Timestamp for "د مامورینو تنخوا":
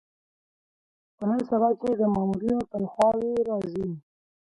1.95-3.09